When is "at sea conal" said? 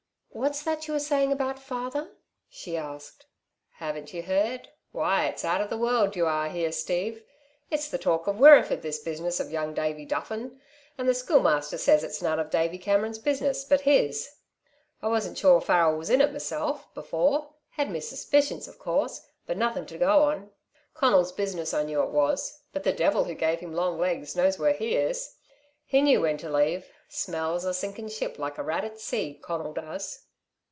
28.85-29.73